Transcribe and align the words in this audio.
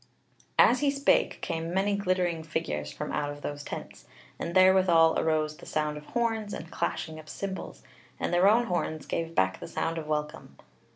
As 0.57 0.79
he 0.79 0.89
spake 0.89 1.41
came 1.41 1.75
many 1.75 1.95
glittering 1.95 2.41
figures 2.41 2.91
from 2.91 3.11
out 3.11 3.29
of 3.29 3.43
those 3.43 3.61
tents, 3.63 4.07
and 4.39 4.55
therewithal 4.55 5.19
arose 5.19 5.55
the 5.57 5.67
sound 5.67 5.95
of 5.95 6.07
horns 6.07 6.55
and 6.55 6.71
clashing 6.71 7.19
of 7.19 7.29
cymbals, 7.29 7.83
and 8.19 8.33
their 8.33 8.47
own 8.47 8.65
horns 8.65 9.05
gave 9.05 9.35
back 9.35 9.59
the 9.59 9.67
sound 9.67 9.99
of 9.99 10.07
welcome. 10.07 10.57